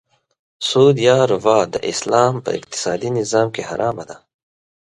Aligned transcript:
سود 0.67 0.95
یا 1.09 1.17
ربا 1.31 1.57
د 1.73 1.75
اسلام 1.91 2.33
په 2.45 2.49
اقتصادې 2.57 3.09
نظام 3.19 3.47
کې 3.55 3.61
حرامه 3.69 4.03
ده. 4.09 4.17